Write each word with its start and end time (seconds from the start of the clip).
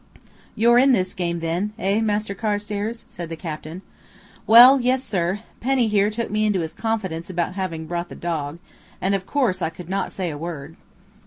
"You're 0.55 0.79
in 0.79 0.93
this 0.93 1.13
game, 1.13 1.41
then, 1.41 1.73
eh, 1.77 2.01
Master 2.01 2.33
Carstairs?" 2.33 3.05
said 3.07 3.29
the 3.29 3.35
captain. 3.35 3.83
"Well, 4.47 4.79
yes, 4.81 5.03
sir; 5.03 5.41
Penny 5.59 5.87
here 5.87 6.09
took 6.09 6.31
me 6.31 6.43
into 6.43 6.61
his 6.61 6.73
confidence 6.73 7.29
about 7.29 7.53
having 7.53 7.85
brought 7.85 8.09
the 8.09 8.15
dog, 8.15 8.57
and 8.99 9.13
of 9.13 9.27
course 9.27 9.61
I 9.61 9.69
could 9.69 9.89
not 9.89 10.11
say 10.11 10.31
a 10.31 10.39
word." 10.39 10.75